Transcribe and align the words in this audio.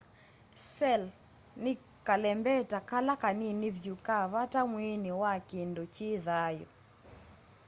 cell' 0.77 1.11
ni 1.63 1.73
kalembeta 2.07 2.77
kala 2.89 3.13
kanini 3.23 3.67
vyu 3.77 3.95
ka 4.05 4.17
vata 4.33 4.59
mwiini 4.69 5.11
wa 5.21 5.33
kindu 5.49 5.83
ki 5.93 6.09
thayu 6.25 6.67